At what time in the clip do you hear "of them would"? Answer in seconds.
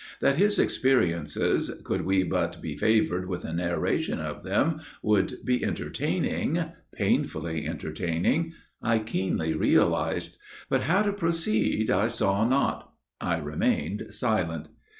4.19-5.33